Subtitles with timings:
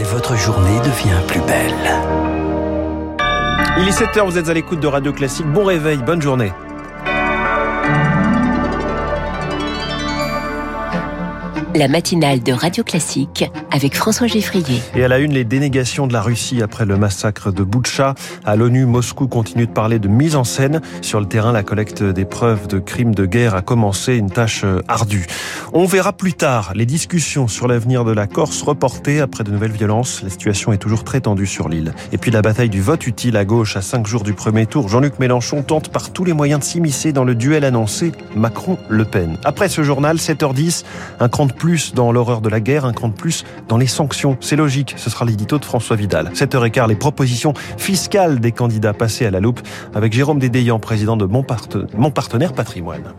[0.00, 1.74] et votre journée devient plus belle.
[3.78, 5.46] Il est 7h, vous êtes à l'écoute de Radio Classique.
[5.46, 6.52] Bon réveil, bonne journée.
[11.74, 14.80] La matinale de Radio Classique avec François Geffrier.
[14.94, 18.14] Et à la une, les dénégations de la Russie après le massacre de Boutcha.
[18.44, 20.80] À l'ONU, Moscou continue de parler de mise en scène.
[21.02, 24.62] Sur le terrain, la collecte des preuves de crimes de guerre a commencé, une tâche
[24.64, 25.26] euh, ardue.
[25.72, 29.70] On verra plus tard les discussions sur l'avenir de la Corse reportées après de nouvelles
[29.70, 30.22] violences.
[30.22, 31.94] La situation est toujours très tendue sur l'île.
[32.12, 34.88] Et puis la bataille du vote utile à gauche à cinq jours du premier tour.
[34.88, 39.36] Jean-Luc Mélenchon tente par tous les moyens de s'immiscer dans le duel annoncé Macron-Le Pen.
[39.44, 40.84] Après ce journal, 7h10,
[41.20, 43.86] un cran de plus dans l'horreur de la guerre, un cran de plus dans les
[43.86, 44.38] sanctions.
[44.40, 46.30] C'est logique, ce sera l'édito de François Vidal.
[46.32, 49.60] 7h15, les propositions fiscales des candidats passés à la loupe
[49.94, 51.44] avec Jérôme Dédéian, président de Mon,
[51.98, 53.12] Mon Partenaire Patrimoine.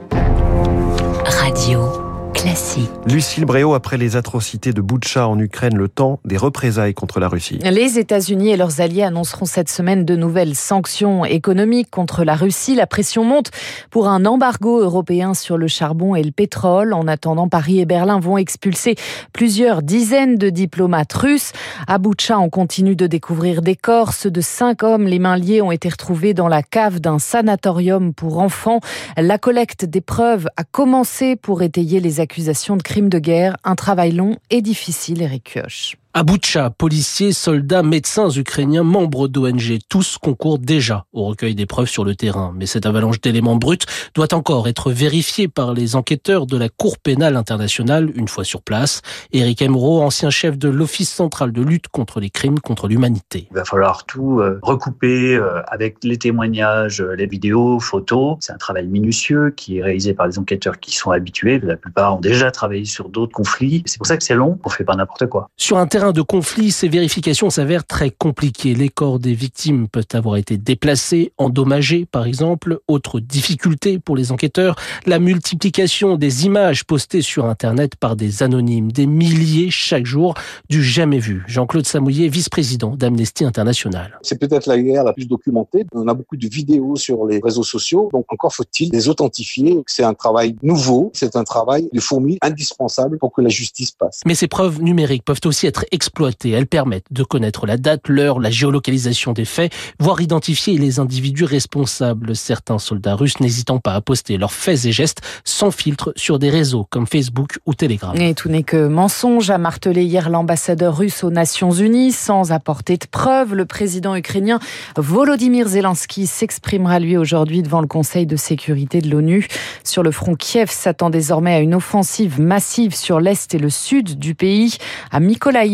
[1.26, 2.01] Radio.
[2.42, 2.90] Classique.
[3.06, 7.28] Lucille Bréau, après les atrocités de Boutcha en Ukraine, le temps des représailles contre la
[7.28, 7.60] Russie.
[7.62, 12.74] Les États-Unis et leurs alliés annonceront cette semaine de nouvelles sanctions économiques contre la Russie.
[12.74, 13.52] La pression monte
[13.92, 16.94] pour un embargo européen sur le charbon et le pétrole.
[16.94, 18.96] En attendant, Paris et Berlin vont expulser
[19.34, 21.52] plusieurs dizaines de diplomates russes.
[21.86, 24.14] À Boutcha, on continue de découvrir des corps.
[24.14, 28.16] Ceux de cinq hommes, les mains liées, ont été retrouvés dans la cave d'un sanatorium
[28.16, 28.80] pour enfants.
[29.16, 33.58] La collecte des preuves a commencé pour étayer les accusations accusation de crimes de guerre,
[33.66, 35.98] un travail long et difficile, Eric Kioch.
[36.14, 41.88] À Boutcha, policiers, soldats, médecins ukrainiens, membres d'ONG, tous concourent déjà au recueil des preuves
[41.88, 42.54] sur le terrain.
[42.54, 43.78] Mais cette avalanche d'éléments bruts
[44.14, 48.62] doit encore être vérifiée par les enquêteurs de la Cour pénale internationale une fois sur
[48.62, 49.02] place.
[49.32, 53.48] Éric Emeraud, ancien chef de l'Office central de lutte contre les crimes contre l'humanité.
[53.50, 58.36] Il va falloir tout euh, recouper euh, avec les témoignages, euh, les vidéos, photos.
[58.42, 61.62] C'est un travail minutieux qui est réalisé par des enquêteurs qui sont habitués.
[61.64, 63.84] La plupart ont déjà travaillé sur d'autres conflits.
[63.86, 64.60] C'est pour ça que c'est long.
[64.66, 65.48] On fait pas n'importe quoi.
[65.56, 68.74] Sur un de conflit, ces vérifications s'avèrent très compliquées.
[68.74, 72.80] Les corps des victimes peuvent avoir été déplacés, endommagés par exemple.
[72.88, 74.76] Autre difficulté pour les enquêteurs,
[75.06, 80.34] la multiplication des images postées sur Internet par des anonymes, des milliers chaque jour,
[80.70, 81.44] du jamais vu.
[81.48, 84.18] Jean-Claude Samouillet, vice-président d'Amnesty International.
[84.24, 85.86] C'est peut-être la guerre la plus documentée.
[85.94, 89.78] On a beaucoup de vidéos sur les réseaux sociaux, donc encore faut-il les authentifier.
[89.86, 94.22] C'est un travail nouveau, c'est un travail de fourmi indispensable pour que la justice passe.
[94.26, 96.52] Mais ces preuves numériques peuvent aussi être exploitées.
[96.52, 101.44] Elles permettent de connaître la date, l'heure, la géolocalisation des faits, voire identifier les individus
[101.44, 102.36] responsables.
[102.36, 106.50] Certains soldats russes n'hésitant pas à poster leurs faits et gestes sans filtre sur des
[106.50, 108.16] réseaux comme Facebook ou Telegram.
[108.16, 112.98] Et tout n'est que mensonge, a martelé hier l'ambassadeur russe aux Nations Unies sans apporter
[112.98, 113.54] de preuves.
[113.54, 114.60] Le président ukrainien
[114.98, 119.48] Volodymyr Zelensky s'exprimera lui aujourd'hui devant le Conseil de sécurité de l'ONU.
[119.84, 124.18] Sur le front, Kiev s'attend désormais à une offensive massive sur l'est et le sud
[124.18, 124.78] du pays.
[125.12, 125.20] À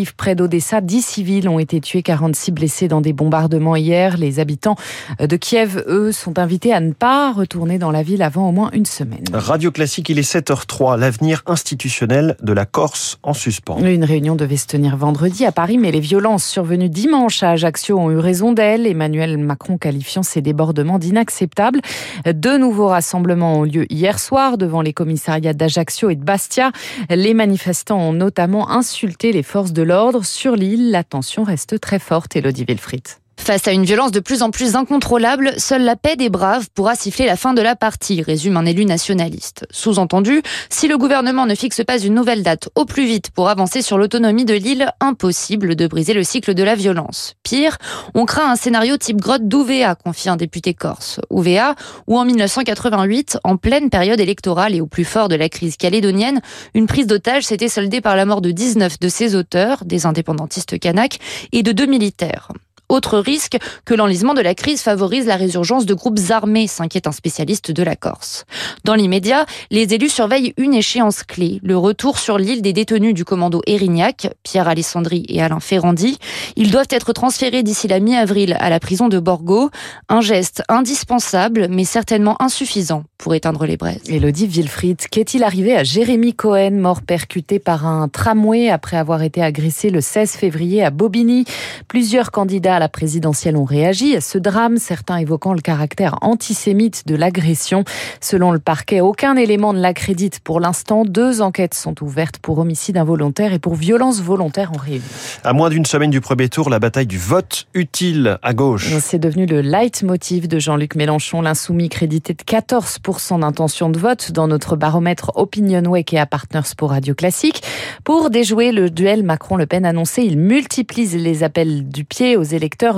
[0.07, 4.18] Mykolaiv, près d'Odessa, 10 civils ont été tués, 46 blessés dans des bombardements hier.
[4.18, 4.75] Les habitants
[5.19, 8.69] de Kiev, eux, sont invités à ne pas retourner dans la ville avant au moins
[8.73, 9.23] une semaine.
[9.34, 10.97] Radio Classique, il est 7h03.
[10.97, 13.79] L'avenir institutionnel de la Corse en suspens.
[13.79, 17.97] Une réunion devait se tenir vendredi à Paris, mais les violences survenues dimanche à Ajaccio
[17.97, 18.85] ont eu raison d'elle.
[18.88, 21.81] Emmanuel Macron qualifiant ces débordements d'inacceptables.
[22.25, 26.72] Deux nouveaux rassemblements ont lieu hier soir devant les commissariats d'Ajaccio et de Bastia.
[27.09, 31.97] Les manifestants ont notamment insulté les forces de l'ordre sur l'île, la tension reste très
[31.97, 33.08] forte, Elodie Wilfried.
[33.47, 36.95] Face à une violence de plus en plus incontrôlable, seule la paix des braves pourra
[36.95, 39.65] siffler la fin de la partie, résume un élu nationaliste.
[39.71, 43.81] Sous-entendu, si le gouvernement ne fixe pas une nouvelle date au plus vite pour avancer
[43.81, 47.35] sur l'autonomie de l'île, impossible de briser le cycle de la violence.
[47.43, 47.77] Pire,
[48.15, 51.21] on craint un scénario type grotte d'Ouvéa, confie un député corse.
[51.29, 51.75] Ouvéa,
[52.07, 56.41] où en 1988, en pleine période électorale et au plus fort de la crise calédonienne,
[56.73, 60.77] une prise d'otage s'était soldée par la mort de 19 de ses auteurs, des indépendantistes
[60.77, 61.19] kanaks,
[61.53, 62.49] et de deux militaires.
[62.89, 67.11] Autre risque que l'enlisement de la crise favorise la résurgence de groupes armés, s'inquiète un
[67.11, 68.45] spécialiste de la Corse.
[68.85, 73.25] Dans l'immédiat, les élus surveillent une échéance clé, le retour sur l'île des détenus du
[73.25, 76.17] commando Erignac, Pierre Alessandri et Alain Ferrandi.
[76.55, 79.69] Ils doivent être transférés d'ici la mi-avril à la prison de Borgo,
[80.07, 84.03] un geste indispensable mais certainement insuffisant pour éteindre les braises.
[84.07, 89.41] Elodie Wilfried, qu'est-il arrivé à Jérémy Cohen, mort percuté par un tramway après avoir été
[89.41, 91.43] agressé le 16 février à Bobigny?
[91.90, 97.08] Plusieurs candidats à la présidentielle ont réagi à ce drame, certains évoquant le caractère antisémite
[97.08, 97.84] de l'agression.
[98.22, 101.03] Selon le parquet, aucun élément ne l'accrédite pour l'instant.
[101.03, 105.03] Deux enquêtes sont ouvertes pour homicide involontaire et pour violence volontaire en réunion.
[105.44, 108.94] À moins d'une semaine du premier tour, la bataille du vote utile à gauche.
[109.00, 114.47] C'est devenu le leitmotiv de Jean-Luc Mélenchon, l'insoumis crédité de 14% d'intention de vote dans
[114.47, 117.64] notre baromètre OpinionWay et à Partners pour Radio Classique.
[118.03, 122.44] Pour déjouer le duel Macron-Le Pen annoncé, il multiplie les appels du pied aux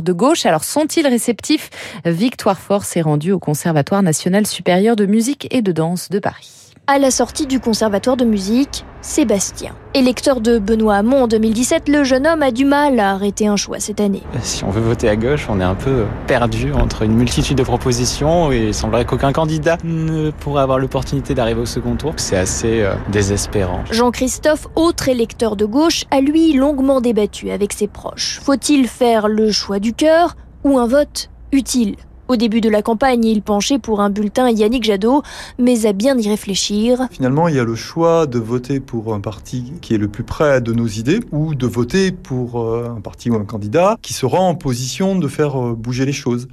[0.01, 0.45] de gauche.
[0.45, 1.69] Alors sont-ils réceptifs?
[2.05, 6.68] Victoire Force est rendue au Conservatoire national supérieur de musique et de danse de Paris.
[6.91, 9.75] À la sortie du conservatoire de musique, Sébastien.
[9.93, 13.57] Électeur de Benoît Hamon en 2017, le jeune homme a du mal à arrêter un
[13.57, 14.23] choix cette année.
[14.41, 17.61] Si on veut voter à gauche, on est un peu perdu entre une multitude de
[17.61, 22.13] propositions et il semblerait qu'aucun candidat ne pourrait avoir l'opportunité d'arriver au second tour.
[22.17, 23.83] C'est assez euh, désespérant.
[23.91, 28.39] Jean-Christophe, autre électeur de gauche, a lui longuement débattu avec ses proches.
[28.41, 31.97] Faut-il faire le choix du cœur ou un vote utile?
[32.29, 35.23] Au début de la campagne, il penchait pour un bulletin Yannick Jadot,
[35.57, 37.07] mais à bien y réfléchir.
[37.11, 40.23] Finalement, il y a le choix de voter pour un parti qui est le plus
[40.23, 44.13] près de nos idées ou de voter pour euh, un parti ou un candidat qui
[44.13, 46.47] sera en position de faire euh, bouger les choses.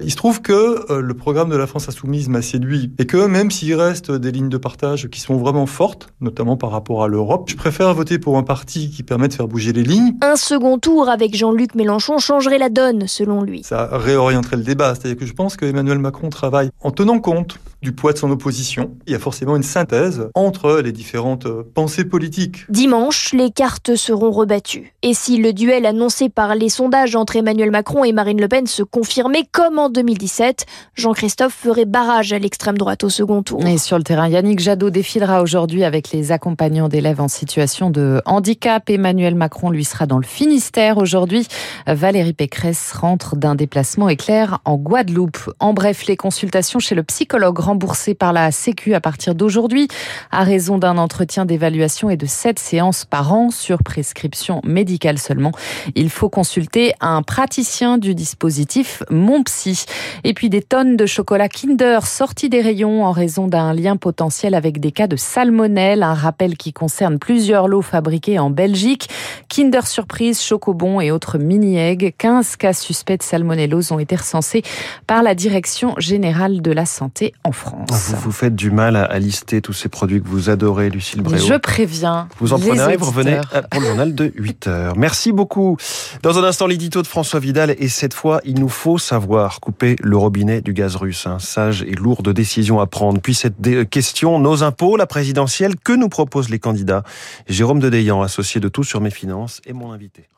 [0.00, 3.24] Il se trouve que euh, le programme de la France Insoumise m'a séduit et que
[3.26, 7.08] même s'il reste des lignes de partage qui sont vraiment fortes, notamment par rapport à
[7.08, 10.16] l'Europe, je préfère voter pour un parti qui permet de faire bouger les lignes.
[10.22, 13.62] Un second tour avec Jean-Luc Mélenchon changerait la donne, selon lui.
[13.62, 17.58] Ça réorienterait le débat, c'est-à-dire que je pense que Emmanuel Macron travaille en tenant compte
[17.82, 18.92] du poids de son opposition.
[19.06, 22.64] Il y a forcément une synthèse entre les différentes euh, pensées politiques.
[22.70, 24.94] Dimanche, les cartes seront rebattues.
[25.02, 28.66] Et si le duel annoncé par les sondages entre Emmanuel Macron et Marine Le Pen
[28.66, 30.64] se confirmait comme en 2017,
[30.94, 33.64] Jean-Christophe ferait barrage à l'extrême droite au second tour.
[33.66, 38.22] Et sur le terrain, Yannick Jadot défilera aujourd'hui avec les accompagnants d'élèves en situation de
[38.24, 38.88] handicap.
[38.88, 41.46] Emmanuel Macron lui sera dans le Finistère aujourd'hui.
[41.86, 45.09] Valérie Pécresse rentre d'un déplacement éclair en Guadeloupe.
[45.58, 49.88] En bref, les consultations chez le psychologue remboursées par la Sécu à partir d'aujourd'hui,
[50.30, 55.52] à raison d'un entretien d'évaluation et de sept séances par an sur prescription médicale seulement.
[55.94, 59.84] Il faut consulter un praticien du dispositif Mon Psy.
[60.24, 64.54] Et puis des tonnes de chocolat Kinder sortis des rayons en raison d'un lien potentiel
[64.54, 69.08] avec des cas de salmonelle, un rappel qui concerne plusieurs lots fabriqués en Belgique.
[69.48, 72.14] Kinder Surprise, Chocobon et autres mini-eggs.
[72.18, 74.62] 15 cas suspects de salmonellose ont été recensés
[75.06, 77.88] par la Direction générale de la santé en France.
[77.90, 81.44] Vous vous faites du mal à lister tous ces produits que vous adorez, Lucille Bréau.
[81.44, 82.28] Je préviens.
[82.38, 84.96] Vous en prenez un et vous revenez pour le journal de 8 heures.
[84.96, 85.76] Merci beaucoup.
[86.22, 87.74] Dans un instant, l'édito de François Vidal.
[87.78, 91.26] Et cette fois, il nous faut savoir couper le robinet du gaz russe.
[91.26, 93.20] Un sage et lourde décision à prendre.
[93.20, 97.02] Puis cette dé- question, nos impôts, la présidentielle, que nous proposent les candidats?
[97.48, 100.28] Jérôme Dedeyan, associé de Tout sur mes finances, est mon invité.